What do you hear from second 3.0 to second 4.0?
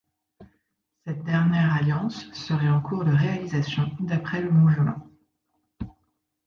de réalisation